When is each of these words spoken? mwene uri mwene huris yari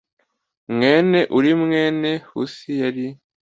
mwene 0.73 1.19
uri 1.37 1.51
mwene 1.61 2.11
huris 2.29 2.57
yari 2.81 3.07